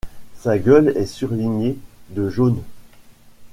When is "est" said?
0.97-1.05